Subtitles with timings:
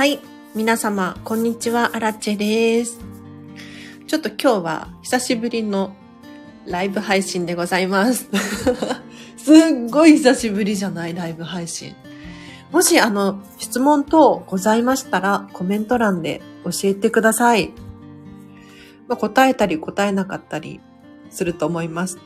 [0.00, 0.18] はい。
[0.54, 1.90] 皆様、こんにちは。
[1.92, 3.00] アラチェです。
[4.06, 5.94] ちょっと今日は久しぶりの
[6.64, 8.26] ライブ配信でございます。
[9.36, 11.94] すっごい久しぶりじゃないライブ配信。
[12.72, 17.74] もし、あの、質問等ございましたら、コメント欄で教えてください。
[19.06, 20.80] まあ、答えたり答えなかったり
[21.28, 22.16] すると思います。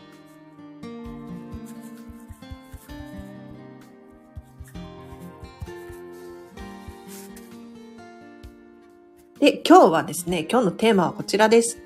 [9.67, 11.79] 今日はですね、今日のテーマはこちらです。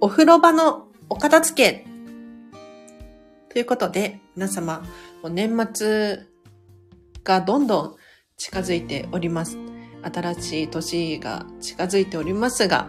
[0.00, 1.86] お風呂場のお片付け。
[3.50, 4.82] ということで、皆様、
[5.30, 6.24] 年末
[7.22, 7.96] がどんどん
[8.36, 9.58] 近づいております。
[10.02, 12.88] 新しい年が近づいておりますが、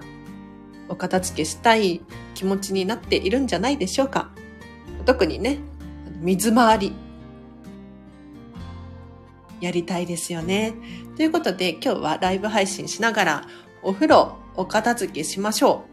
[0.89, 2.01] お片付けしたい
[2.33, 4.31] 気持ちになっているんじゃないでしょうか。
[5.05, 5.59] 特にね、
[6.19, 6.93] 水回り。
[9.61, 10.73] やりたいですよね。
[11.15, 13.47] ということで今日はライブ配信しながら
[13.83, 15.83] お風呂お片付けしましょ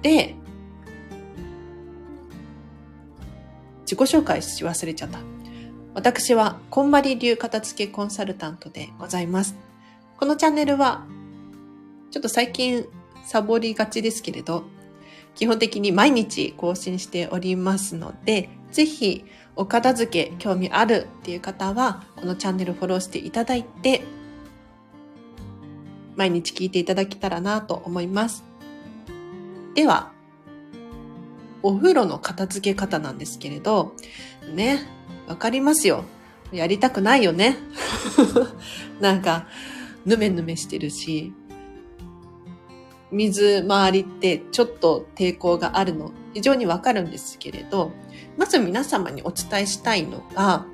[0.00, 0.02] う。
[0.02, 0.34] で、
[3.82, 5.18] 自己紹介し忘れちゃった。
[5.94, 9.56] 私は、こんまり流片付けコンサルタントでございます。
[10.18, 11.06] このチャンネルは、
[12.10, 12.86] ちょっと最近
[13.24, 14.64] サボりがちですけれど、
[15.34, 24.02] 基本的に毎日更新しておりますので、ぜひお片付け興味あるっていう方は、このチャンネルフォローしていただいて、
[26.16, 28.44] 毎日聞いていただけたらなと思います。
[29.74, 30.12] では、
[31.62, 33.94] お風呂の片付け方なんですけれど、
[34.54, 34.80] ね、
[35.28, 36.04] わかりますよ。
[36.52, 37.56] やりたくないよね。
[39.00, 39.46] なんか、
[40.04, 41.32] ぬめぬめしてるし、
[43.10, 47.92] 水回りってちょっと抵抗があるの非常にわかるんですけれど、
[48.36, 50.66] まず皆様にお伝えしたいのが、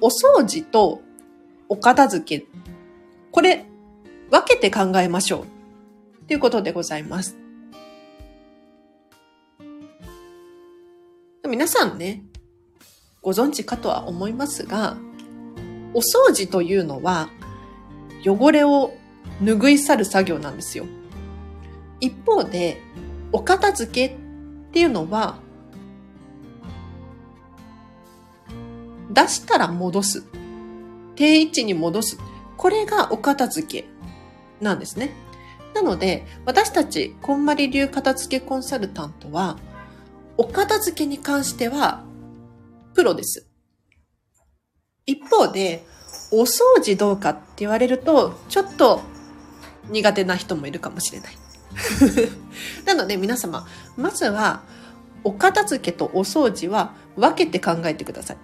[0.00, 1.00] お掃除と
[1.68, 2.46] お片付け、
[3.30, 3.66] これ
[4.30, 5.44] 分けて考えましょ
[6.24, 6.26] う。
[6.26, 7.36] ということでございます。
[11.48, 12.22] 皆さんね、
[13.22, 14.96] ご存知かとは思いますが、
[15.94, 17.28] お掃除というのは
[18.24, 18.94] 汚れを
[19.42, 20.86] 拭い去る作業なんですよ。
[21.98, 22.80] 一方で、
[23.32, 24.18] お片付けっ
[24.72, 25.38] ていうのは、
[29.10, 30.24] 出したら戻す。
[31.16, 32.18] 定位置に戻す。
[32.56, 33.88] これがお片付け
[34.60, 35.14] なんですね。
[35.74, 39.58] なので、私たち、こんまり流片付けコンサルタントは、
[40.36, 42.04] お片付けに関しては、
[42.94, 43.46] プロです。
[45.06, 45.84] 一方で、
[46.32, 49.02] お掃除どうかって言われると、ちょっと
[49.88, 51.36] 苦手な人もいるかもしれない。
[52.84, 53.66] なので皆様、
[53.96, 54.62] まずは、
[55.22, 58.36] お片付けとお掃除は分けて考えてください。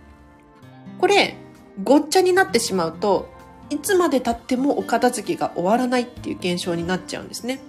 [0.99, 1.37] これ、
[1.83, 3.29] ごっちゃになってしまうと、
[3.71, 7.61] いつまで経ってもお片付けが終わらないっていう現象になっちゃうんですね。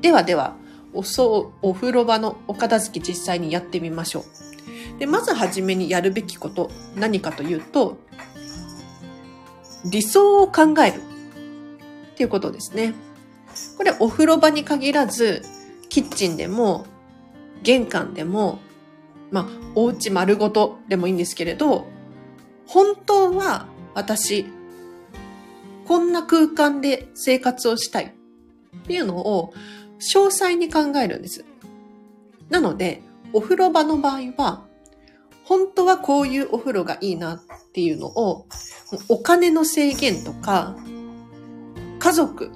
[0.00, 0.54] ではでは、
[0.94, 4.98] おそう、お風呂場のお片付け実際にやってみましょう。
[4.98, 7.98] で、まずはじめにやるべきこと、何かというと、
[9.84, 11.02] 理想を考える
[12.12, 12.94] っていうことですね。
[13.76, 15.42] これお風呂場に限らず、
[15.90, 16.86] キッチンでも、
[17.62, 18.60] 玄関でも、
[19.30, 21.86] まあ、お家丸ごとでもいいんですけれど、
[22.66, 24.46] 本当は私、
[25.86, 29.52] こんな空間で生活をしたいっていうのを
[29.98, 31.44] 詳細に考えるんです。
[32.50, 33.02] なので、
[33.32, 34.66] お風呂場の場合は、
[35.44, 37.40] 本当はこういうお風呂がいいなっ
[37.72, 38.46] ていうのを、
[39.08, 40.76] お金の制限とか、
[41.98, 42.50] 家族、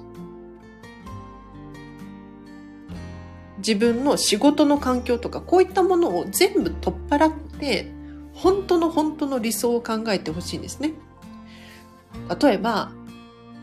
[3.57, 7.91] 自分の仕事の環境とか、こういったものを全部取っ払って、
[8.33, 10.93] 本当の本当の理想を考えてほしいんですね。
[12.41, 12.91] 例えば、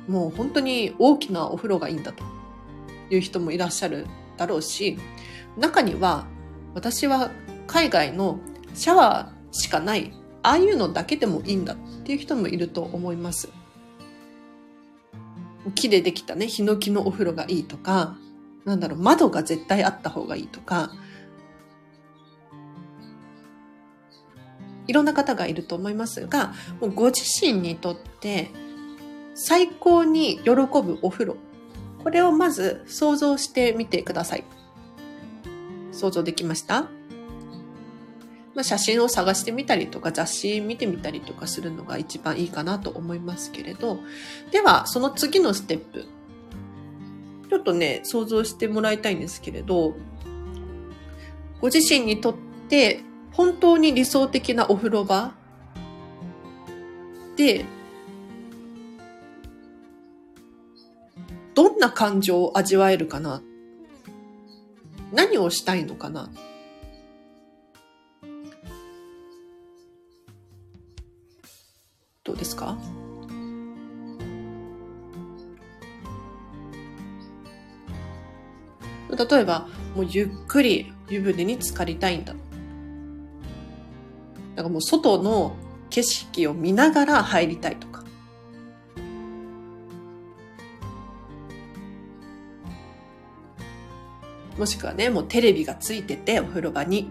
[0.08, 2.24] もう本当に大きなお風呂がいいんだと
[3.10, 4.06] いう人もいらっしゃる
[4.36, 4.98] だろうし、
[5.56, 6.26] 中には
[6.74, 7.30] 私は
[7.66, 8.40] 海外の
[8.74, 10.12] シャワーしかない、
[10.42, 13.50] ああいうのだけでもいいんだっていう人もいると思います。
[15.74, 18.16] 木でできたね、ヒノキのお風呂がいいとか、
[18.64, 20.90] なんだろう、窓が絶対あった方がいいとか、
[24.86, 28.50] いろんな方がいると思いますが、もうご自身にとって
[29.40, 31.36] 最高に喜ぶお風呂。
[32.02, 34.44] これをまず想像してみてください。
[35.92, 36.82] 想像できました？
[36.82, 36.88] ま
[38.62, 44.00] あ、写真を探してみたりとか雑誌見てみたりとかするのが一番いいかなと思いますけれど。
[44.50, 46.06] では、その次のステップ。
[47.48, 49.94] ちょっとね、想像してもらいたいんですけれど、
[51.60, 52.34] ご自身にとっ
[52.68, 53.02] て
[53.32, 55.32] 本当に理想的なお風呂場？
[57.36, 57.64] で、
[61.58, 63.42] どんな感情を味わえるかな？
[65.12, 66.30] 何をしたいのかな？
[72.22, 72.78] どうですか？
[79.10, 79.66] 例えば、
[79.96, 82.34] もうゆっくり湯船に浸かりたいんだ。
[82.34, 82.38] だ
[84.62, 85.56] からもう外の
[85.90, 87.87] 景色を見ながら入りたいと
[94.58, 97.10] もしくはね、もうテレビがついててお風呂場に、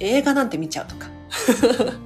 [0.00, 1.08] 映画なんて見ちゃうとか。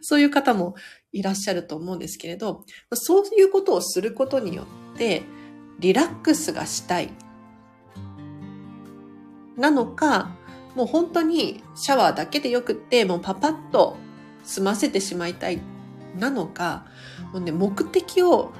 [0.00, 0.74] そういう方も
[1.12, 5.22] いらっしゃると思うんですけれど、そういうことをすることによって、
[5.78, 7.10] リラックスがしたい。
[9.56, 10.36] なのか、
[10.74, 13.96] もう本当にシャワーだけでよくって、もうパパッと
[14.44, 15.60] 済ませてしまいたい。
[16.18, 16.86] なのか、
[17.32, 18.52] もうね、目的を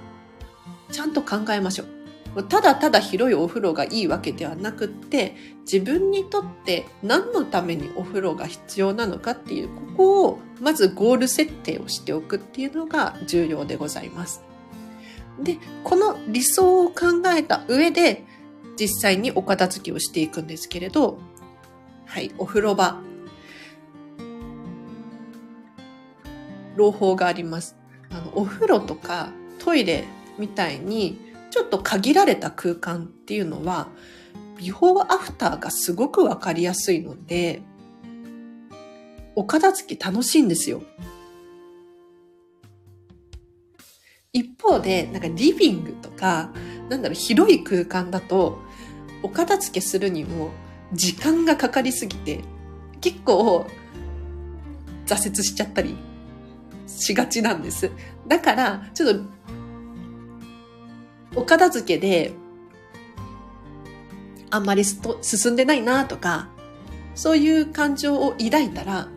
[0.91, 1.94] ちゃんと考えましょう。
[2.43, 14.43] ただただ広いお風呂がいいわけではなくって、自分にとって何のためにお風呂が必要なのかっていう、ここをまずゴール設定をしておくっていうのが重要でございます。
[15.41, 18.25] で、この理想を考えた上で、
[18.77, 21.19] 実際にお片付けをしていくんですけれど、
[22.07, 23.01] はい、お風呂場。
[26.77, 27.77] 朗報があります。
[28.11, 29.31] あの、お風呂とか
[29.61, 30.05] トイレ
[30.39, 33.87] みたいに、ちょっと限られた空間っていうのは、
[34.59, 37.62] ビフォーアフターがすごくわかりやすいので、
[39.37, 40.83] お片付け楽しいんですよ。
[44.33, 46.51] 一方で、なんかリビングとか、
[46.89, 48.59] なんだろう、広い空間だと、
[49.23, 50.51] お片付けするにも
[50.93, 52.41] 時間がかかりすぎて、
[53.01, 53.65] 結構
[55.06, 55.97] 挫折しちゃったり
[56.89, 57.93] しがちなんです。
[58.27, 59.34] だから、ちょっと、
[61.37, 62.33] お片付けで、
[64.51, 66.49] あんまり進んでないなとか、
[67.15, 69.09] そういう感情を抱いたら、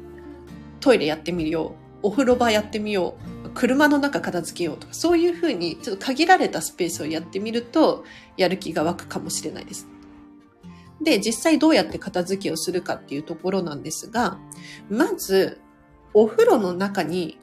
[0.79, 2.07] トイレやってみよう。
[2.07, 3.49] お風呂場やってみよう。
[3.49, 8.05] 車の中片付けようとか、そういうふうにちょっと限られたスペースをやってみると、
[8.35, 9.87] やる気が湧くかもしれないです。
[11.01, 14.39] で、実際どうやって片付けをするかっていうところなんですが、
[14.89, 15.59] まず、
[16.13, 17.37] お風呂の中に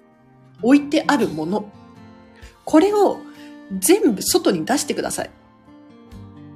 [0.62, 1.70] 置いてあるもの、
[2.65, 3.20] これを
[3.72, 5.31] 全部外に出してください。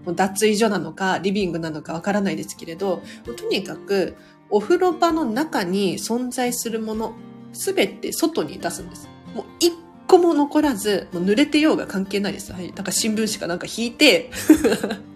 [0.06, 3.02] 脱衣所なのか、リビングなのかわからないですけれど、
[3.36, 4.16] とにかく、
[4.50, 7.12] お風呂場の中に存在するもの、
[7.52, 9.08] すべて外に出すんです。
[9.34, 9.72] もう一
[10.06, 12.52] 個も残らず、もう濡れてようが関係ないです。
[12.52, 12.72] はい。
[12.72, 14.30] なんか新聞紙かなんか引いて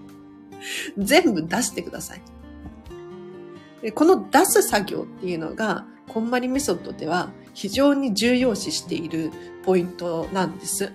[0.98, 2.22] 全部出してください。
[3.92, 9.30] この出す作業っていうのが、こんまりメソッドでは非常に重要視している
[9.64, 10.92] ポイントなんです。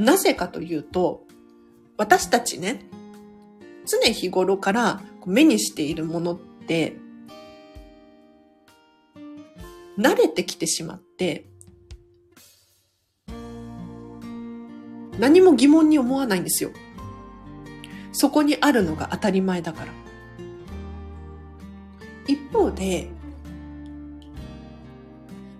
[0.00, 1.26] なぜかというと、
[1.98, 2.86] 私たちね、
[3.86, 6.96] 常日頃から目にしているものって、
[9.98, 11.44] 慣れてきてしまって、
[15.18, 16.70] 何も疑問に思わないんですよ。
[18.12, 19.92] そこにあるのが当たり前だから。
[22.26, 23.10] 一方で、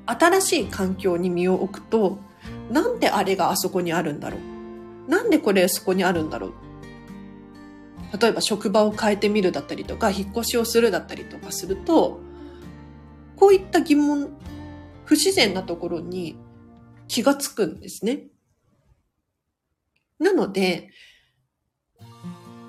[0.06, 2.29] 新しい環境に身を置くと、
[2.70, 5.10] なんであれがあそこにあるんだろう？
[5.10, 6.52] なんでこれそこにあるんだろう？
[8.20, 12.20] 例えば職場を変えてみるだったりとか、引っ越しをするだったりとかすると、
[13.36, 14.36] こういった疑問、
[15.04, 16.36] 不自然なところに
[17.06, 18.24] 気がつくんですね。
[20.18, 20.90] なので、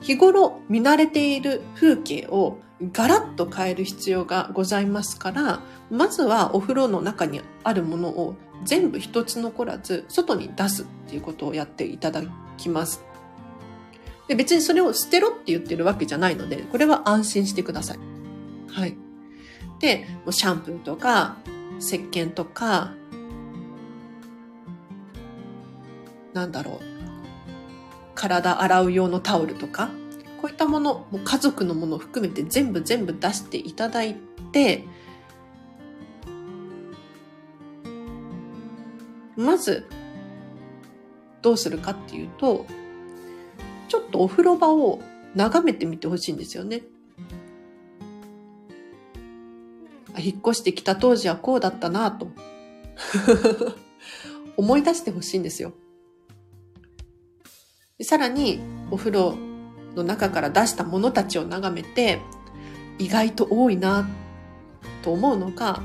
[0.02, 2.58] 日頃見慣れている風景を
[2.92, 12.22] ガラッと変える必要がございますから、まずはお風呂の中にあるものを全部一つ残らず外に出すっていうことをやっていただ
[12.58, 13.04] きます。
[14.28, 18.00] で別にそれを捨てろって言ってるわけじゃないので、これは安心してください。
[18.70, 18.96] はい。
[19.80, 21.38] で、もうシャンプーとか、
[21.80, 22.94] 石鹸とか、
[26.34, 26.80] なんだろう。
[28.16, 29.90] 体洗う用のタオルとか、
[30.42, 34.16] こういったもの、もう家族のものを含めて全部全部出していただい
[34.52, 34.86] て、
[39.36, 39.86] まず、
[41.42, 42.66] どうするかっていうと、
[43.88, 45.02] ちょっとお風呂場を
[45.36, 46.84] 眺めてみてほしいんですよね。
[50.18, 52.28] 引っ越してきた当時はこうだったなと
[54.58, 55.74] 思い出してほしいんですよ。
[58.02, 58.60] さらに
[58.90, 59.36] お風呂
[59.96, 62.20] の中から出したものたちを眺めて
[62.98, 64.08] 意外と多いな
[65.04, 65.82] と思うのか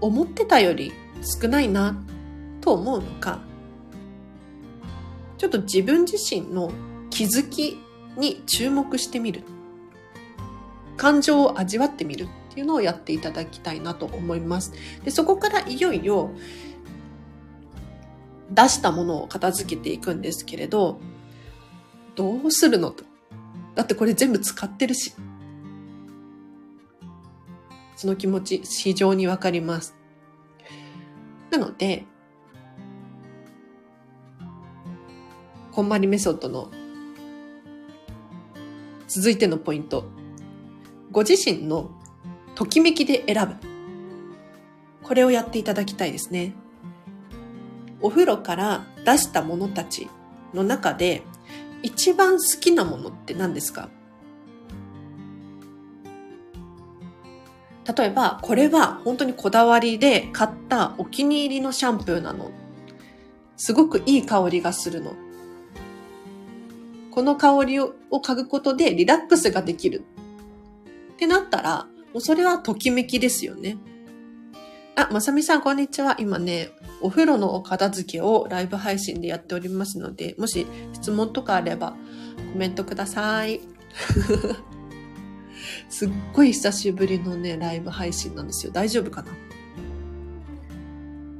[0.00, 1.96] 思ってたより少ないな
[2.66, 3.38] と思うのか
[5.38, 6.72] ちょっと自分自身の
[7.10, 7.78] 気づき
[8.16, 9.42] に注目してみる。
[10.96, 14.72] 感情を味わってみるっていうのをやっていただきたいなと思います。
[15.04, 16.30] でそこからいよいよ
[18.50, 20.98] 出したものを片付けていくんですけれど、
[22.16, 23.04] どうするのと。
[23.74, 25.12] だってこれ全部使ってるし。
[27.94, 29.94] その気持ち非常にわかります。
[31.50, 32.06] なので、
[35.76, 36.70] こんまりメソッドの
[39.08, 40.06] 続いてのポイント。
[41.12, 41.90] ご自身の
[42.54, 43.56] ときめきで選ぶ。
[45.02, 46.54] これをやっていただきたいですね。
[48.00, 50.08] お風呂から出したものたち
[50.54, 51.24] の中で
[51.82, 53.90] 一番好きなものって何ですか？
[57.94, 62.50] 例えば、これは本当にこだわりで買ったお気に入りのシャンプーなの。
[63.58, 65.12] すごくいい香りがするの。
[67.16, 70.04] この香りを嗅ぐことでリラックスができる。
[71.14, 73.78] ってなったら、もうそれはときめきですよね。
[74.96, 76.16] あ、まさみさん、こんにちは。
[76.18, 76.68] 今ね、
[77.00, 81.96] お風呂のお片付けをライブ配信でやっておりますので、もし質問とかあれば
[82.52, 83.62] コメントください。
[85.88, 88.72] すっごい久しぶりのね、ライブ配信なんですよ。
[88.72, 89.32] 大丈夫かな？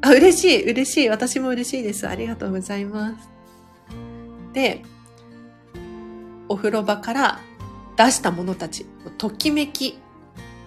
[0.00, 1.10] あ、嬉しい、嬉しい。
[1.10, 2.08] 私も嬉しいです。
[2.08, 3.28] ありがとうございます。
[4.54, 4.82] で、
[6.48, 7.40] お風呂場から
[7.96, 8.86] 出したものたち、
[9.18, 9.98] ときめき、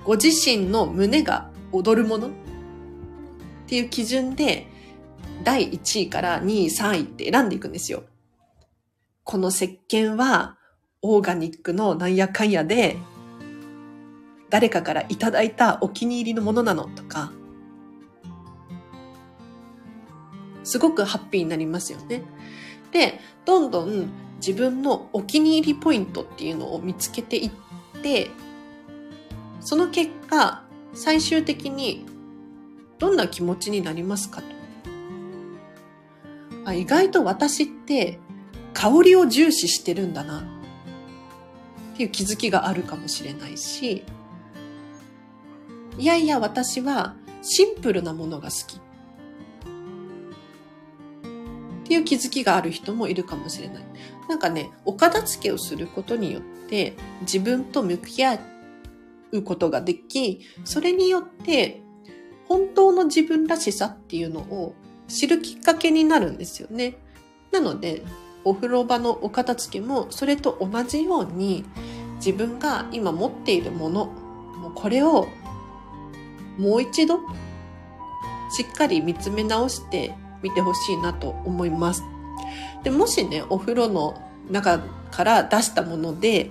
[0.03, 2.31] ご自身の胸が踊るものっ
[3.67, 4.67] ていう基準で、
[5.43, 8.03] 第1位から2位、3位って選んでいくんですよ。
[9.23, 10.57] この石鹸は
[11.01, 12.97] オーガニックのなんやかんやで
[14.49, 17.31] 誰かからいただいたお気に入りのものなのとか、
[20.63, 22.23] すごくハッピーになりますよね。
[22.91, 24.09] で、どんどん
[24.39, 27.51] 自分のお気に入りポイントっていうのを見つけていっ
[28.01, 28.31] て、
[29.59, 32.05] その結果、最終的に
[32.97, 34.47] どんな気持ちになりますかと。
[36.65, 38.19] あ意外と私って
[38.73, 44.03] 香りを重視してるんだなっていう気づきがあるかもしれないし、
[45.97, 48.77] いやいや、私はシンプルなものが好き。
[48.77, 48.79] っ
[51.83, 53.83] ていう気づきがある人もいるかもしれない。
[54.29, 58.39] なんかね、お片付けをすることによって自分と向き合
[59.31, 61.81] うことができ、それによって
[62.47, 64.75] 本当の自分らしさっていうのを
[65.07, 66.97] 知るきっかけになるんですよね。
[67.51, 68.03] なので、
[68.45, 71.65] お風呂場のお片付けもそれと同じように
[72.17, 75.27] 自分が今持っているもの、もうこれを
[76.59, 77.19] もう一度
[78.51, 82.03] しっかり見つめ直してみてほしいなと思います。
[82.83, 84.79] でもしね、お風呂の中
[85.11, 86.49] から出したもので、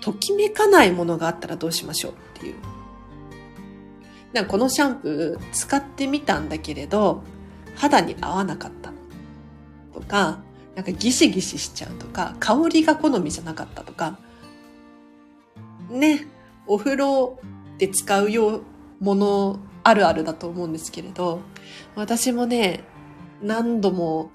[0.00, 2.54] ときめかないものがあったらどうしましょうっていう。
[4.32, 7.22] なんかこのシャンプー使ってみたんだけれど、
[7.74, 8.92] 肌に合わなかった
[9.92, 10.38] とか、
[10.74, 14.18] なんかギシギシしちゃうとか、香りが好みじゃなかったとか、
[15.90, 16.26] ね、
[16.66, 17.38] お風呂
[17.78, 18.62] で使うよう
[19.00, 21.40] ものあるあるだと思うんですけれど、
[21.96, 22.84] 私もね、
[23.42, 24.30] 何度も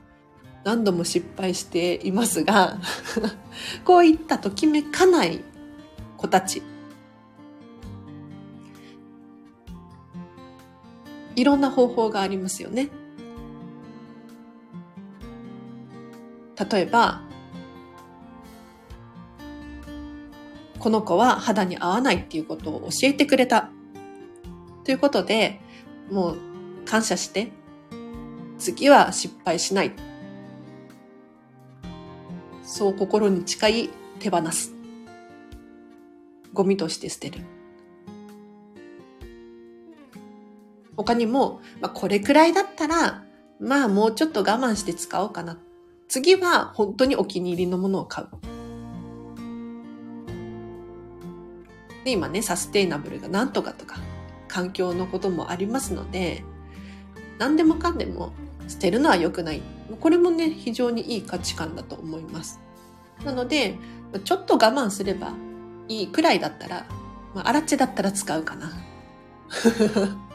[0.65, 2.79] 何度も失敗していますが
[3.85, 5.41] こういったときめかない
[6.17, 6.61] 子たち。
[11.35, 12.89] いろんな方法がありますよね。
[16.71, 17.21] 例えば、
[20.79, 23.69] この子は肌に合わないっていうことを教えてくれた。
[24.85, 25.59] ということで、
[26.09, 26.37] もう
[26.85, 27.51] 感謝して、
[28.57, 30.14] 次は失敗しない。
[32.65, 34.73] そう心に誓い手放す。
[36.53, 37.41] ゴミとして捨てる。
[40.97, 43.23] 他にも、まあ、これくらいだったら、
[43.59, 45.59] まあもうちょっと我慢して使おうかな。
[46.07, 48.27] 次は本当にお気に入りのものを買う。
[52.03, 53.97] で、今ね、サステイナブルがなんとかとか、
[54.47, 56.43] 環境のこともありますので、
[57.37, 58.33] 何でもかんでも
[58.67, 59.61] 捨てるのは良くない。
[59.99, 62.59] これもね、非常にいい価値観だと思います。
[63.23, 63.75] なので、
[64.23, 65.33] ちょっと我慢すれば
[65.87, 66.85] いいくらいだったら、
[67.33, 68.71] まあ、アラチだったら使うかな。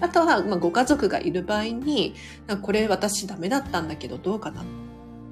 [0.00, 2.14] あとは、まあ、ご家族がいる場合に、
[2.62, 4.62] これ私ダメだったんだけどどうかな？
[4.62, 4.64] っ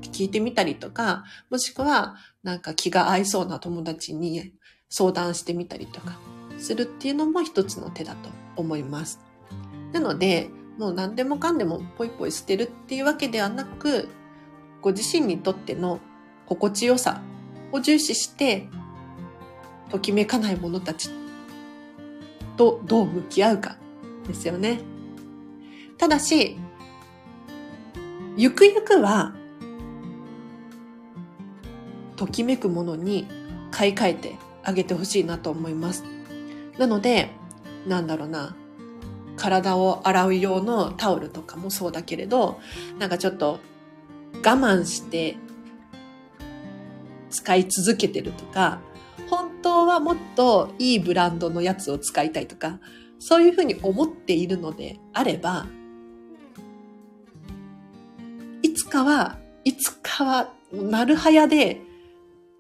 [0.01, 4.53] て聞いてみたりとか、もしくは、なんか気が合いそうな友達に
[4.89, 6.19] 相談してみたりとか、
[6.59, 9.21] するっていうのも一つの手だと思います。
[9.93, 14.09] なので、もう何でもかんでもポイポイ捨てるっていうわけではなく、
[14.81, 15.99] ご自身にとっての
[16.47, 17.21] 心地よさ
[17.73, 18.69] を重視して、
[19.91, 21.11] ときめかない者たち
[22.57, 23.77] とどう向き合うか
[24.27, 24.81] ですよね。
[25.99, 26.57] ただし、
[28.37, 29.35] ゆくゆくは、
[32.15, 33.27] ときめくものに
[33.73, 36.05] 買い替えてあげてほしいなと思います。
[36.79, 37.31] なので、
[37.87, 38.55] なんだろうな、
[39.39, 42.61] 体を洗う用のタオルとかもそうだけれど、
[42.99, 43.61] なんかちょっと
[44.35, 45.37] 我慢して
[47.31, 48.81] 使い続けてるとか、
[49.31, 52.81] 本当はもっといいブランドのやつを使いたいとか、
[53.19, 55.67] そういうふうに思っているのであれば、
[58.63, 61.81] いつかは、いつかは、なるはやで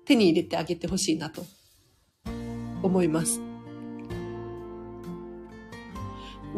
[0.04, 1.44] 手に入れてあげてほしいなと
[2.82, 3.48] 思います。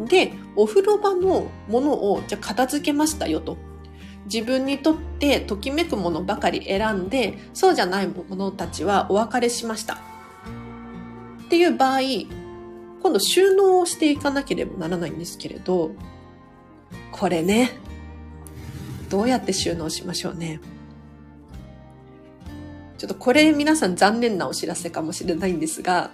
[0.07, 3.57] で、お風呂場のものをじゃ片付けましたよと。
[4.25, 9.95] 自分にとってときめくものばかり選んで、そうじゃないものたちはお別れしました。
[9.95, 9.97] っ
[11.49, 12.01] ていう場合、
[13.01, 15.91] 今度収納をしていかなければならないんですけれど、
[17.11, 17.71] これね、
[19.09, 20.61] どうやって収納しましょうね。
[22.97, 26.11] ちょっとこれ皆さん残念なお知らせかもしれないんですが、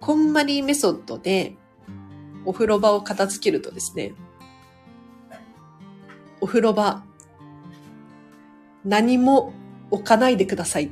[0.00, 1.54] こんまりメソッドで
[2.44, 4.14] お風呂場を片付けるとですね、
[6.40, 7.02] お風呂場、
[8.84, 9.52] 何も
[9.90, 10.90] 置かないでください。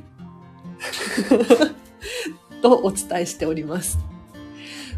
[2.61, 3.99] とお伝えしております。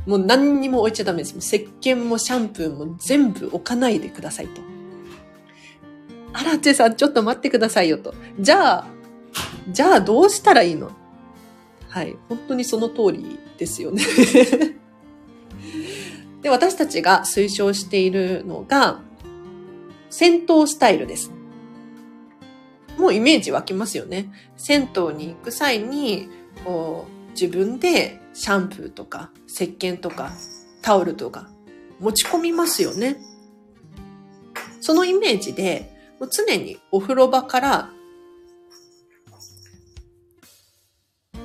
[0.06, 1.34] もう何にも置いちゃダメです。
[1.34, 4.62] もう石鹸もシャンプーも全部置かないでくださいと。
[6.32, 8.14] アラチェさん、ちょっと待ってくださいよと。
[8.40, 8.88] じゃあ、
[9.70, 10.92] じゃあどうしたらいいの？
[11.90, 12.16] はい。
[12.30, 14.04] 本当にその通りですよね
[16.46, 19.02] で、私たちが推奨しているのが、
[20.12, 21.32] 戦闘スタイルです。
[23.00, 24.32] もうイメージ湧きますよね。
[24.56, 26.30] 銭湯に行く際に、
[26.64, 30.34] こう自分でシャンプーとか石鹸とか
[30.84, 31.50] タオルとか
[32.00, 33.18] 持ち込みますよね。
[34.82, 37.90] そのイメージで、もう常にお風呂場から
[41.34, 41.40] こ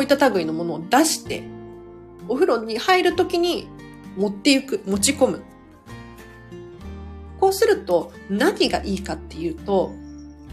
[0.00, 1.42] ういった類のものを出して、
[2.28, 3.66] お風呂に入るときに
[4.16, 5.42] 持っていく、持ち込む。
[7.40, 9.92] こうすると何がいいかっていうと、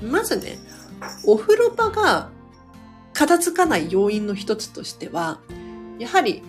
[0.02, 0.58] まずね、
[1.26, 2.32] お風呂場が
[3.13, 5.39] 片付かない要因の一つとしては、
[6.00, 6.41] やはり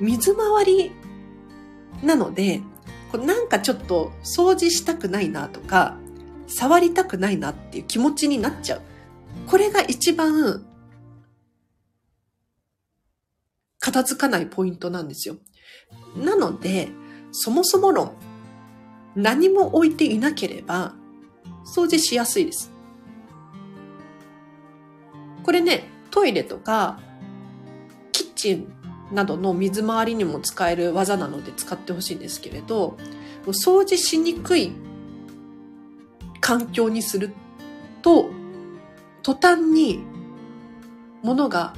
[0.00, 0.92] 水回り
[2.02, 2.60] なので、
[3.10, 5.96] こなんかちょっと掃除したくないなとか、
[6.46, 8.82] 触りたくないなっていう気持ちになっちゃう。
[9.46, 10.64] これが一番
[13.78, 15.36] 片付かないポイントなんですよ。
[16.16, 16.88] なので、
[17.32, 18.12] そもそも論、
[19.14, 20.94] 何も置いていなければ、
[21.64, 22.72] 掃除しやすいです。
[25.42, 27.00] これね、トイレとか、
[28.12, 28.72] キッチン
[29.12, 32.96] などの水回りにも使える技なので使ってほしいんですけれど、
[33.46, 34.72] 掃除しにくい
[36.40, 37.32] 環境にする
[38.02, 38.30] と、
[39.22, 40.04] 途端に
[41.22, 41.74] 物が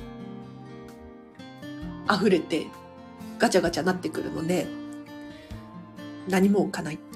[2.12, 2.66] 溢れて
[3.38, 4.66] ガチャガチャなってくるので、
[6.28, 6.98] 何も置かない。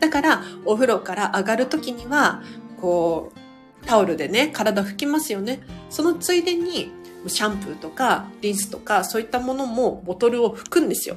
[0.00, 2.42] だから、お風呂から上がるときには、
[2.80, 3.38] こう、
[3.86, 5.60] タオルでね、体拭きますよね。
[5.90, 6.90] そのついでに、
[7.26, 11.16] シャンプーとか、リンスとか、そういったものもボトルを拭くんですよ。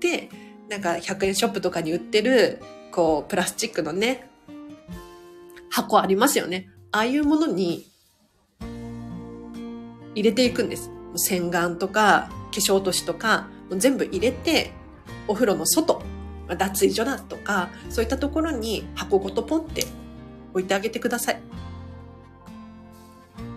[0.00, 0.30] で、
[0.68, 2.60] なんか100円ショップとかに売ってる、
[2.92, 4.28] こう、プラスチックのね、
[5.70, 6.68] 箱ありますよね。
[6.92, 7.86] ああいうものに
[10.14, 10.90] 入れていくんです。
[11.16, 14.72] 洗顔とか、化粧落としとか、全部入れて、
[15.26, 16.02] お風呂の外、
[16.48, 19.84] 脱衣所だとか、そういったところに箱ごとポンって
[20.52, 21.40] 置いてあげてください。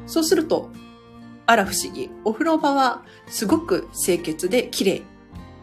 [0.05, 0.69] そうすると、
[1.45, 2.09] あら不思議。
[2.25, 5.01] お風呂場はすごく清潔で綺麗。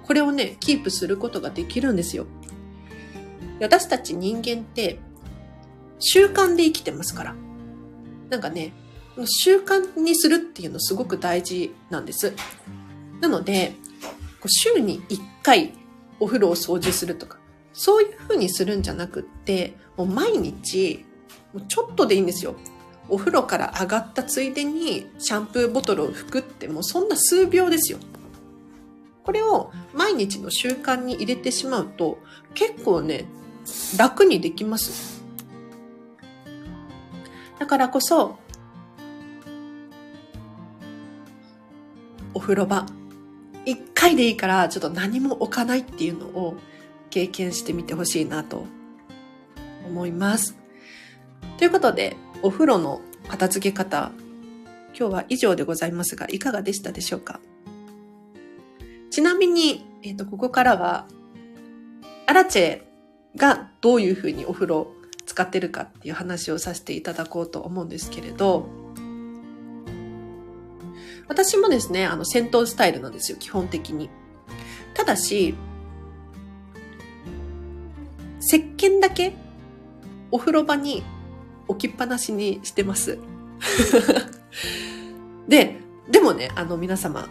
[0.05, 2.27] これをね、キープすることができるんですよ。
[3.61, 4.99] 私たち人間って
[5.99, 7.35] 習慣で生きてますから。
[8.31, 8.73] なんかね、
[9.27, 12.35] 習慣にするっていうのすごく大事なんです。
[13.21, 13.75] なので、
[14.47, 15.73] 週に1回
[16.21, 17.39] お風呂を掃除するとか、
[17.73, 21.05] そういう風にするんじゃなくって、もう毎日、
[21.69, 22.57] ちょっとでいいんですよ。
[23.09, 27.99] お風呂から上がったついでにシャンプーボトルを拭くってもうそんな数秒ですよ。
[29.25, 32.19] これを毎日の習慣に入れてしまうと
[32.55, 33.25] 結構ね、
[33.97, 35.23] 楽にできます。
[37.59, 38.39] だからこそ、
[42.35, 42.87] お風呂場、
[43.65, 46.57] 一回でいいからちょっと何も置かないっていうのを
[47.11, 48.67] 経験してみてほしいなと
[49.87, 50.57] 思います。
[51.57, 54.13] ということで、お風呂の片付け方、
[54.99, 57.41] 今日は以上でございますが、いかがでしたでしょうか？
[59.11, 61.07] ちなみに、えっ、ー、と、ここからは、
[62.27, 62.83] アラチェ
[63.37, 64.93] がどういうふうにお風呂
[65.27, 68.69] 使ってるかっていう話をさせていただこうと思うんですけれど、
[71.29, 74.11] 私もですね、あの、戦闘スタイルなんですよ、基本的に。
[74.95, 75.55] ただし、
[78.41, 79.35] 石鹸だけ
[80.31, 81.03] お風呂場に
[81.69, 83.19] 置きっぱなしにしてます。
[85.47, 85.77] で、
[86.11, 87.29] でもね、あの皆様、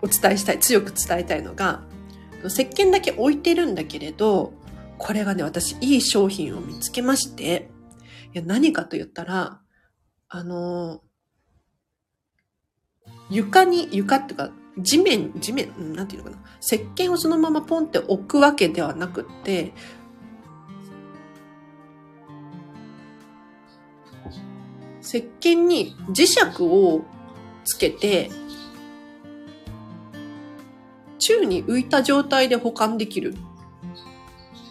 [0.00, 1.82] お伝えしたい、強く伝えたいのが、
[2.46, 4.52] 石鹸だけ置いてるんだけれど、
[4.96, 7.70] これがね、私、いい商品を見つけまして、
[8.34, 9.60] いや何かと言ったら、
[10.28, 11.02] あの、
[13.30, 16.42] 床に、床っていうか、地面、地面、なんていうのかな。
[16.60, 19.72] 石鹸をそのままポンって置くわけではなくて、
[25.02, 27.02] 石鹸に磁石を
[27.64, 28.30] つけて、
[31.18, 33.34] 宙に浮いた状態で保管できる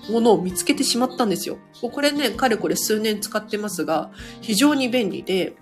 [0.09, 1.57] ものを見つけてしまったんですよ。
[1.81, 5.55] これね、かれこれ数年使ってますが、非常に便利で、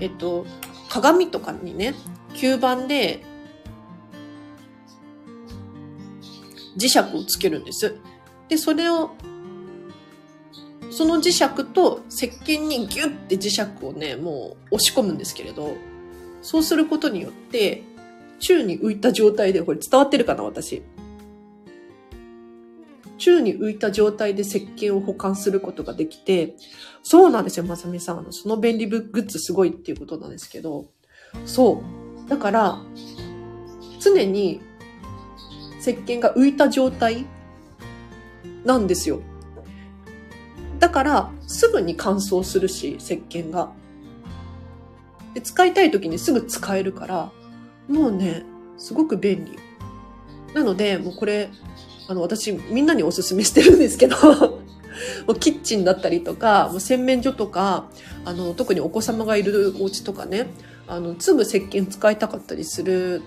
[0.00, 0.46] えっと、
[0.88, 1.94] 鏡とかにね、
[2.34, 3.22] 吸盤で
[6.76, 7.96] 磁石をつけるんです。
[8.48, 9.10] で、それを
[10.90, 15.76] その磁石と石鹸にギュッて磁石をね、もう押し込むんですけれど、
[16.42, 17.84] そうすることによって、
[18.40, 20.82] 宙に浮いた状態で、これ伝わってるかな、私。
[23.18, 26.56] 宙に浮いた状態で石鹸を保管することができて、
[27.02, 28.24] そうなんですよ、まさみさん。
[28.24, 30.86] の、その便利グッズすごいっていうことなんですけど、
[31.46, 32.09] そう。
[32.30, 32.78] だから、
[33.98, 34.62] 常に
[35.80, 37.26] 石鹸が浮いた状態
[38.64, 39.20] なんですよ。
[40.78, 43.72] だから、すぐに乾燥するし、石鹸が。
[45.34, 47.32] で、使いたい時にすぐ使えるから、
[47.88, 48.44] もうね、
[48.78, 49.58] すごく便利。
[50.54, 51.50] なので、もうこれ、
[52.06, 54.16] あの、私、みんなにおすすめしてるんですけど
[55.26, 57.86] もうキッチンだったりとか、もう洗面所とか、
[58.24, 60.46] あの、特にお子様がいるお家とかね、
[60.90, 63.22] あの、すぐ石鹸使いたかったりする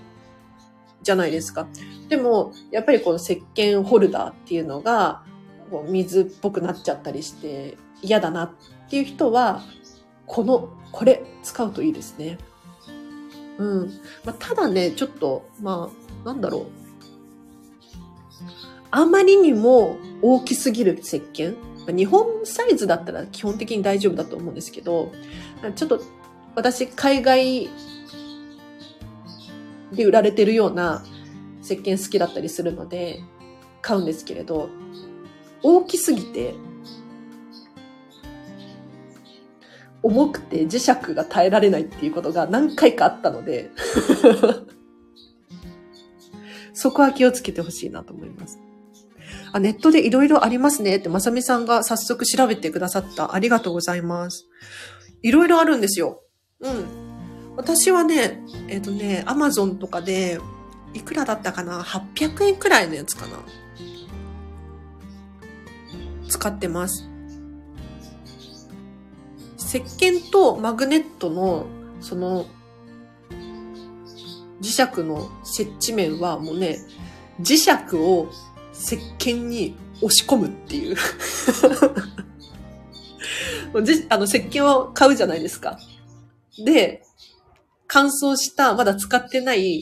[1.02, 1.66] じゃないですか。
[2.10, 5.24] でも、やっぱりこの石鹸ホルダーっていうのが、
[5.70, 8.50] こう水っぽくなっちゃったりして嫌だなっ
[8.90, 9.62] ていう人は、
[10.26, 12.36] この、これ使うといいですね。
[13.56, 13.88] うん。
[14.26, 15.90] まあ、ただね、ちょっと、ま
[16.22, 16.66] あ、なんだろう。
[18.90, 21.56] あまりにも大きすぎる石鹸。
[21.86, 25.12] 日本サイズだったら基本的に大丈夫だと思うんですけど、
[25.74, 26.02] ちょっと
[26.54, 27.68] 私海外
[29.92, 31.04] で売られてるような
[31.62, 33.20] 石鹸好きだったりするので
[33.82, 34.68] 買うんですけれど、
[35.62, 36.54] 大きすぎて、
[40.02, 43.70] 重くて磁石が耐えられないっていうことが何回かあったので
[46.74, 48.58] そこは気をつけてほしいなと思います。
[49.52, 53.34] あ、ネットでいろいろありますねって、まさみさんが早速調べてくださった。
[53.34, 54.46] ありがとうございます。
[55.22, 56.23] いろいろあるんですよ。
[56.60, 56.86] うん。
[57.56, 60.38] 私はね、えっ、ー、とね、アマゾンとかで、
[60.92, 63.38] いくらだったかな ?800 円くらいのやつかな
[66.28, 67.08] 使ってます。
[69.56, 71.66] 石鹸とマグネットの、
[72.00, 72.46] その、
[74.60, 76.78] 磁石の接地面はもうね、
[77.40, 78.30] 磁石を
[78.72, 80.96] 石鹸に押し込むっていう
[84.08, 85.78] あの、石鹸を買うじゃないですか。
[86.58, 87.02] で、
[87.86, 89.80] 乾燥した、まだ使ってない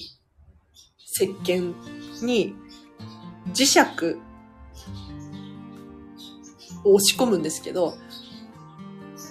[1.14, 1.74] 石鹸
[2.24, 2.54] に
[3.52, 3.80] 磁石
[6.85, 7.96] を押し込むんですけど、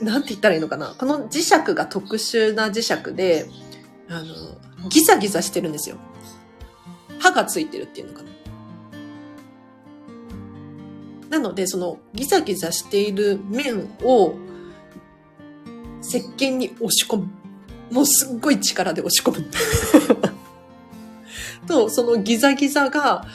[0.01, 0.95] なんて言ったらいいのかな？
[0.97, 3.47] この磁石が特殊な磁石で、
[4.09, 5.97] あの、ギザギザしてるんですよ。
[7.19, 8.31] 刃がついてるっていうのかな？
[11.29, 14.35] なので、そのギザギザしている面を
[16.01, 17.29] 石鹸に押し込む。
[17.91, 19.45] もうすっごい力で押し込む。
[21.67, 23.25] と、そのギザギザが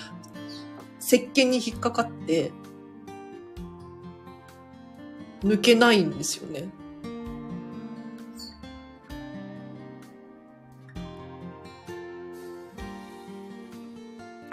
[1.00, 2.52] 石鹸に引っかかって、
[5.42, 6.68] 抜けないんですよね。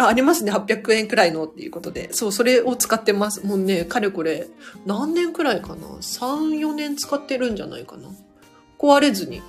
[0.06, 0.52] あ、ありますね。
[0.52, 2.12] 800円くらいのっていうことで。
[2.14, 3.46] そう、それを使ってます。
[3.46, 4.48] もうね、かれこれ、
[4.86, 8.10] 何年くらいかな ?3、4年使ってるんじゃないかな。
[8.78, 9.42] 壊れずに、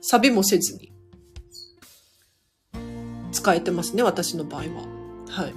[0.00, 0.92] 錆もせずに、
[3.32, 4.02] 使えてますね。
[4.02, 4.66] 私の場合は。
[5.28, 5.54] はい。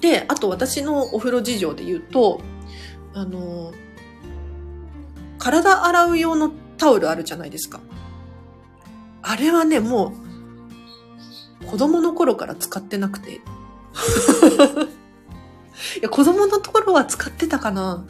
[0.00, 2.40] で、あと私のお風呂事情で言うと、
[3.12, 3.72] あの、
[5.38, 7.80] 体洗う用のタオルあるじゃないですか。
[9.22, 10.29] あれはね、もう、
[11.70, 13.34] 子供の頃から使ってなくて。
[13.34, 13.40] い
[16.02, 18.04] や、子供のところは使ってたかな。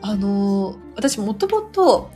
[0.00, 2.10] あの、私もともと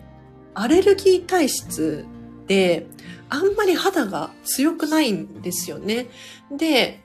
[0.55, 2.05] アレルギー体質
[2.49, 2.89] で、
[3.29, 6.09] あんまり肌が強くないんですよね。
[6.51, 7.01] で、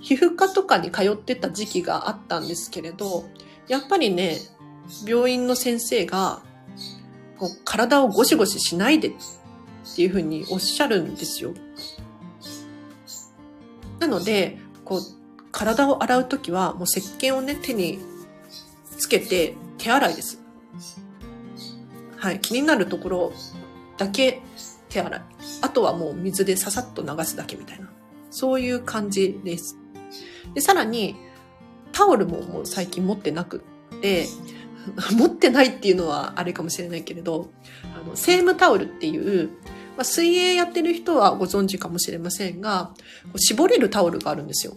[0.00, 3.24] 皮膚科とかに通ってた時期があったんですけれど、
[3.66, 4.36] やっぱりね、
[5.06, 6.42] 病院の先生が、
[7.38, 9.12] こう体をゴシゴシしないでっ
[9.96, 11.54] ていうふうにおっしゃるんですよ。
[14.02, 15.00] なので、こう、
[15.52, 18.00] 体を洗うときは、もう石鹸をね、手に
[18.98, 20.42] つけて手洗いです。
[22.16, 22.40] はい。
[22.40, 23.32] 気になるところ
[23.98, 24.42] だけ
[24.88, 25.22] 手洗い。
[25.60, 27.92] あとはもう水でささっと流すだけみたいな。
[28.30, 29.78] そういう感じです。
[30.52, 31.14] で、さらに、
[31.92, 33.62] タオルももう最近持ってなく
[33.94, 34.26] って、
[35.16, 37.50] 持ってないっていうのはあれかもしれないけれど、
[37.94, 39.50] あの、セームタオルっていう、
[39.96, 42.94] まあ、水泳やってる人はご存知かもしれませんが、
[43.36, 44.74] 絞れるタオルがあるんですよ。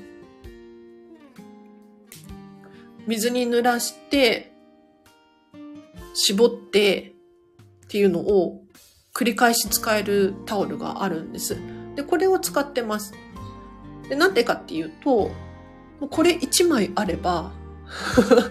[3.08, 4.51] 水に濡らして、
[6.13, 7.13] 絞って
[7.86, 8.62] っていうのを
[9.13, 11.58] 繰り返し使えるタオルがあるんです。
[11.95, 13.13] で、これを使ってます。
[14.10, 15.30] で、なんでかっていうと、
[15.99, 17.54] もうこれ1枚あれば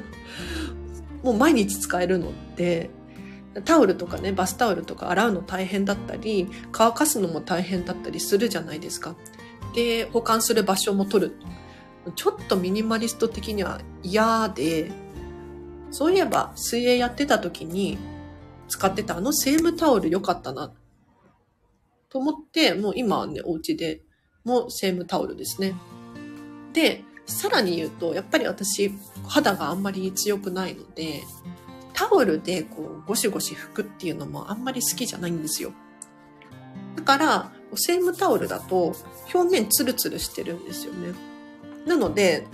[1.23, 2.91] もう毎日使えるので、
[3.63, 9.15] タオルとかね、バスタオルとか洗うの大変だったり、乾かすのも大変だったりするじゃないですか。
[9.75, 11.37] で、保管する場所も取る。
[12.17, 14.91] ちょっとミニマリスト的には嫌で、
[15.91, 17.99] そういえば水泳やってた時に
[18.69, 20.73] 使ってたあのセームタオル良かったな。
[22.09, 24.03] と思って、もう今はね、お家で
[24.45, 25.75] もセームタオルですね。
[26.73, 28.93] で、さらに言うと、やっぱり私、
[29.27, 31.23] 肌があんまり強くないので、
[31.95, 35.73] タオルでこうゴシゴシ拭くっていうのもあんまり好きじゃないんですよ。
[36.97, 38.95] だから、セームタオルだと
[39.33, 41.15] 表面ツルツルしてるんですよね。
[41.87, 42.47] なので、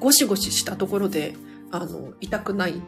[0.00, 1.36] ゴシゴシしたところで、
[1.70, 2.80] あの、痛くない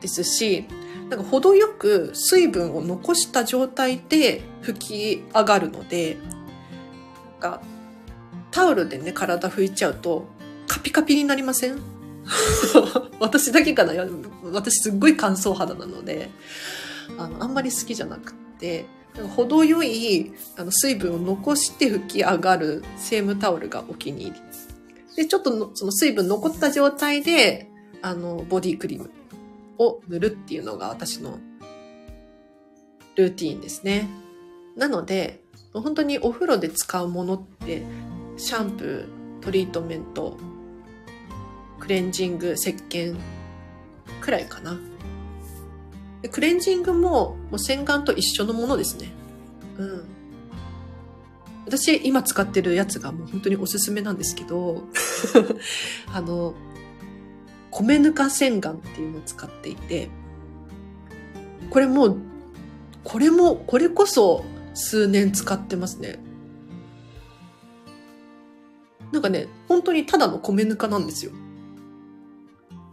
[0.00, 0.66] ですし、
[1.10, 6.16] なんか程よく水分を残した状態で拭き上がるので、
[7.32, 7.62] なんか
[8.50, 10.26] タオルでね、体拭いちゃうと、
[10.66, 11.93] カピカピになりません？
[13.20, 13.92] 私だけかな？
[14.52, 16.30] 私すっごい乾燥肌なので、
[17.18, 18.86] あの、あんまり好きじゃなくって、
[19.36, 24.40] 程よいあの水分を残して拭き上がるセームタオルがお気に入り。
[25.16, 27.70] で、ちょっとその水分残った状態で、
[28.02, 29.10] あの、ボディクリーム
[29.78, 31.38] を塗るっていうのが私の
[33.14, 34.08] ルーティーンですね。
[34.76, 37.82] なので、本当にお風呂で使うものって
[38.36, 40.36] シャンプー、トリートメント、
[41.84, 43.14] クレンジング、石鹸
[44.22, 44.78] くらいかな。
[46.32, 49.12] クレンジングももう洗顔と一緒のものですね。
[49.76, 50.04] うん。
[51.66, 54.84] 私今使ってるやつがもう本当におすすめなんですけど、
[56.10, 56.54] あの、
[57.70, 60.08] 米ぬか洗顔っていうのを使っていて、
[61.68, 62.16] これもう、
[63.04, 64.42] これも、これこそ
[64.72, 66.18] 数年使ってますね。
[69.12, 71.32] なんかね、本当にただの米ぬかなんですよ。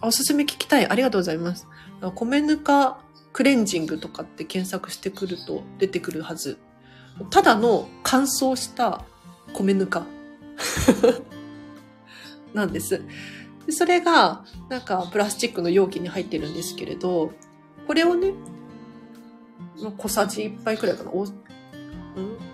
[0.02, 0.88] おすすめ聞きたい。
[0.88, 1.68] ありがとうございます。
[2.16, 3.00] 米ぬか
[3.34, 6.58] クレンジングとかって検索してくると出てくるはず。
[7.30, 9.06] ただの乾燥した
[9.54, 10.06] 米ぬか
[12.54, 13.02] なんです。
[13.66, 17.32] でそれが、なんかプラスチックの容器に入ってるんですけれど、
[17.86, 18.34] これをね、
[19.98, 21.12] 小さじ1杯くらいかな。
[21.12, 21.32] おん？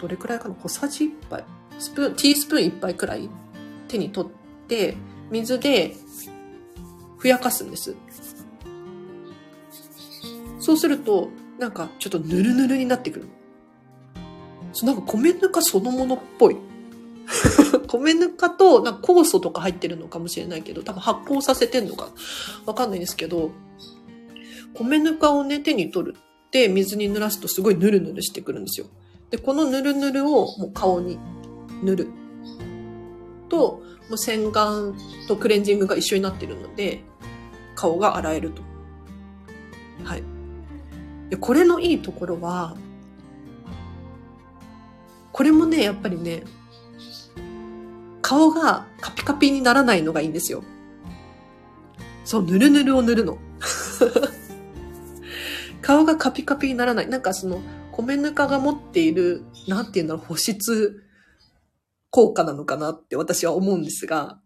[0.02, 0.56] どれくらいかな？
[0.56, 1.46] 小さじ1杯。
[1.80, 3.30] スプーン、ティースプーン1杯くらい
[3.88, 4.32] 手に取っ
[4.68, 4.98] て、
[5.32, 5.96] 水で
[7.18, 7.96] ふやかすんです。
[10.60, 13.28] そうすると、なんかちょっとぬるぬるになってくる。
[14.74, 16.58] そなんか米ぬかそのものっぽい。
[17.88, 22.10] 米ぬかとなんか酵素とか入ってるのかもしれないけど、多分発酵させてんのか
[22.66, 23.52] わかんないですけど、
[24.74, 26.16] 米ぬかをね、手に取る
[26.48, 28.88] って水に濡らすとすごいヌルヌルしてくるんですよ。
[29.30, 31.18] で、このヌルヌルをもう顔に
[31.84, 32.08] 塗る。
[33.50, 34.94] と、もう洗顔
[35.28, 37.04] とクレンジングが一緒になってるので、
[37.76, 38.62] 顔が洗えると。
[40.04, 40.24] はい。
[41.30, 42.76] で、これのいいところは、
[45.32, 46.44] これもね、やっぱりね、
[48.22, 50.64] 顔がカピカピにならないのがいいんですよ。
[52.24, 53.38] そう、ぬるぬるを塗るの。
[55.82, 57.08] 顔がカピカピにならない。
[57.08, 61.04] なんかその、米ぬかが持っている、なんていうんだろう、保湿
[62.10, 64.40] 効果なのかなって私は思うんですが、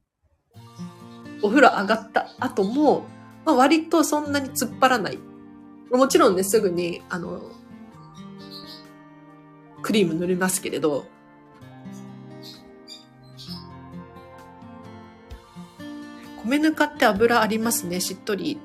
[1.42, 3.06] お風呂上がった後も、
[3.46, 5.20] まあ、割とそんなに突っ張らない。
[5.92, 7.42] もちろんね、すぐに、あの、
[9.82, 11.06] クリーム塗りますけれど、
[16.44, 18.60] 米ぬかって油ありますね、しっとり。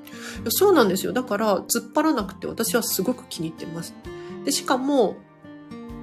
[0.48, 1.12] そうなんですよ。
[1.12, 3.94] だから、突っ張らなくて私はすごく気に入ってます。
[4.44, 5.16] で、しかも、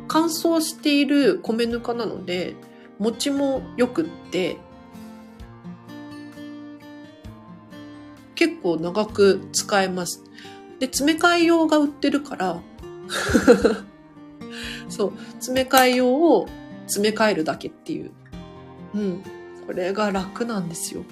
[0.08, 2.56] 乾燥している米ぬかなので、
[2.99, 4.58] 餅も良くって、
[8.36, 10.23] 結構長く使えます。
[10.79, 12.62] で、詰め替え用が売ってるから
[14.89, 16.47] そう、詰め替え用を
[16.88, 18.12] 詰め替えるだけっていう。
[18.93, 19.23] うん。
[19.65, 21.03] これが楽なんですよ。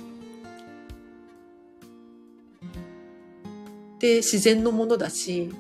[4.00, 5.52] で、自然のものだし、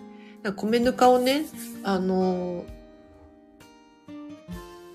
[0.55, 1.45] 米ぬかをね、
[1.83, 2.65] あの、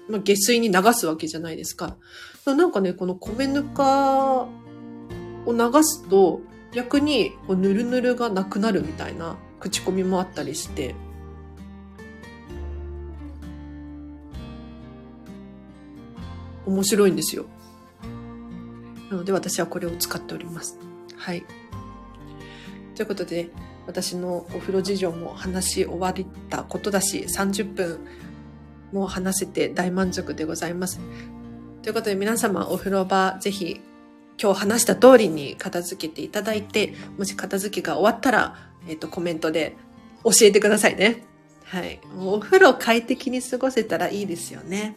[0.09, 1.97] まあ、下水に流すわけじゃないですか。
[2.45, 4.49] なんかね、この米ぬか
[5.45, 6.41] を流すと、
[6.73, 10.95] 逆にこうぬるぬるがなくなるみたいな口コミもあったりして、
[16.67, 17.47] 面白いんですよ。
[19.11, 20.79] なので私はこれを使っております。
[21.17, 21.45] はい。
[22.95, 23.51] ということで、
[23.87, 26.15] 私のお風呂事情も話し終わっ
[26.49, 28.01] たことだし、30分
[28.93, 31.01] もう話せて大満足でございます。
[31.83, 33.81] ということで皆様お風呂場ぜひ
[34.41, 39.77] 今日話した通りに片付けていただいて、もし片付けが終わったら、えっ、ー、と、コメントで
[40.25, 41.25] 教えてくださいね。
[41.65, 42.01] はい。
[42.19, 44.97] お風呂快適に過ごせたらいいですよね。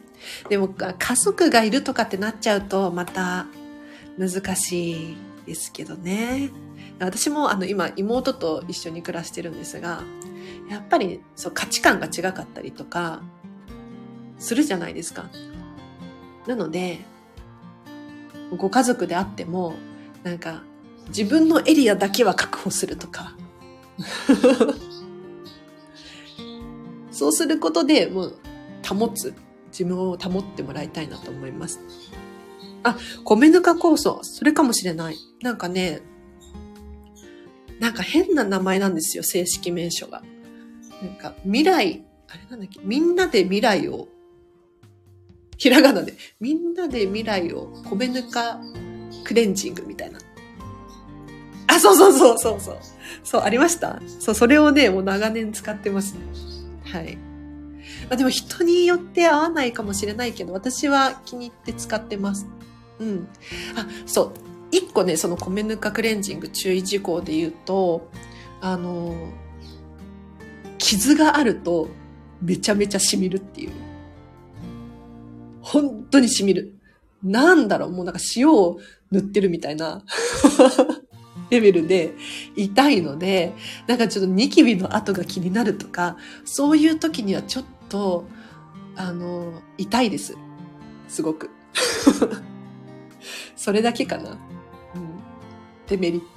[0.49, 3.47] でも、家族がいるとかってなっちゃうと、また
[4.17, 6.51] 難しいですけどね。
[6.99, 10.03] 私もあの今妹と一緒に暮らしてるんですが、
[10.69, 13.21] やっぱりそう価値観が違かったりとか
[14.39, 15.29] するじゃないですか。
[16.47, 16.99] なので、
[18.57, 19.75] ご家族であっても、
[20.23, 20.63] なんか、
[21.09, 23.35] 自分のエリアだけは確保するとか。
[27.11, 28.39] そうすることで、もう、
[28.87, 29.33] 保つ。
[29.71, 31.79] 自分を保ってもらいたいなと思います。
[32.83, 34.19] あ、米ぬか酵素。
[34.23, 35.17] それかもしれない。
[35.41, 36.01] なんかね、
[37.79, 40.23] なんか変な名前なんですよ、正式名称が。
[41.01, 44.07] なんか、未来、あれなんだっけ、みんなで未来を
[45.59, 48.59] ひらがなで、みんなで未来を米ぬか
[49.25, 50.17] クレンジングみたいな。
[51.67, 52.77] あ、そうそうそうそうそう。
[53.23, 54.01] そう、ありました？
[54.19, 56.21] そう、それをね、もう長年使ってますね。
[56.85, 57.17] はい。
[57.17, 62.47] まあ、でも人によって合わないかもしれないけど、私は気に入って使ってます。
[62.99, 63.27] うん。
[63.75, 64.33] あ、そう。
[64.71, 68.09] 一個ね、その米ぬかクレンジング注意事項で言うと、
[68.61, 69.13] あの、
[70.77, 71.89] 傷があると
[72.41, 73.71] めちゃめちゃ染みるっていう。
[75.69, 76.73] 本当に染みる。
[77.23, 78.79] なんだろう、もうなんか塩を
[79.11, 80.03] 塗ってるみたいな
[81.51, 82.15] レベルで
[82.55, 83.53] 痛いので、
[83.85, 88.25] なんかちょっとニキビの跡が気になるとか、そういう時にはちょっと、
[88.95, 90.35] あの、痛いです。
[91.07, 91.51] すごく。
[93.55, 94.31] それだけかな。
[94.31, 94.37] うん。
[95.87, 96.27] デメリット。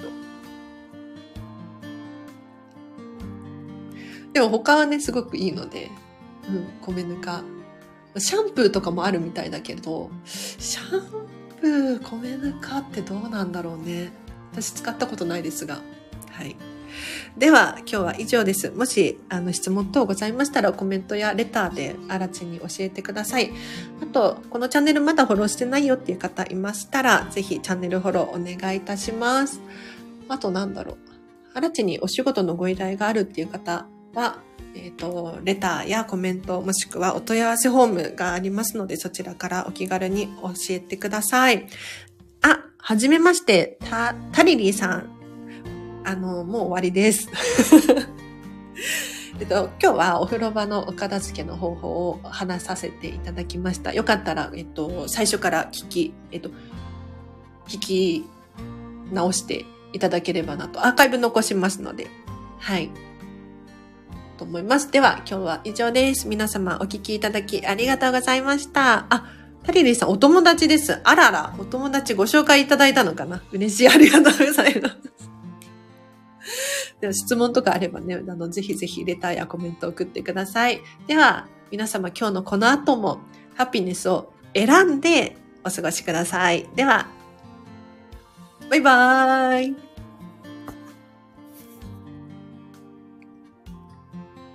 [4.35, 5.91] でも他はね、すごくいいので、
[6.49, 7.43] うん、米ぬか
[8.19, 11.01] シャンプーとかもあるみたいだけど、シャン
[11.61, 14.13] プー、米ぬかってどうなんだろうね。
[14.53, 15.81] 私使ったことないですが。
[16.31, 16.57] はい。
[17.39, 18.71] では、今日は以上です。
[18.71, 23.51] もし、あの、質問等ございましたら、コメントやレターで、あらちに教えてください。
[24.03, 29.61] あと、このチャンネルまだフォローしてないよっていう方いましたら、ぜひチャンネルフォローお願いいたします。
[30.29, 30.99] あと、なんだろう。
[31.55, 34.39] あらちにお仕事のご依頼があるっていう方は、
[34.75, 41.67] えっ、ー、と、レターやコメント、もしくはお問い合わせフォームがありますので、そちらからお気軽に教えてください。
[42.43, 45.09] あ、はじめまして、た、タリリーさん。
[46.05, 47.29] あの、もう終わりです。
[49.41, 53.93] えっと、今日はお風呂場のお片付けの方法を話させていただきました。
[53.93, 56.51] よかったら、えっと、最初から聞き、えっと、
[57.67, 58.25] 聞き
[59.13, 62.09] 直していただければなと、アーカイブ残しますので、
[62.59, 62.91] はい。
[64.39, 64.91] と思います。
[64.91, 66.27] では、今日は以上です。
[66.29, 69.07] 皆様お聞きいただきありがとうございました。
[69.09, 69.33] あ、
[69.65, 71.01] タリリーさんお友達です。
[71.05, 73.43] あらら、お友達ご紹介いただいたのかな？
[73.53, 73.89] 嬉しい。
[73.89, 74.97] ありがとうございます。
[77.01, 80.81] では質問とかあればね、あの、ぜひぜひレターやコメント送ってください。
[81.07, 83.21] では、皆様今日のこの後も
[83.57, 86.69] ハピネスを選んでお過ごしください。
[86.77, 87.07] では、
[88.71, 89.82] バイバーイ。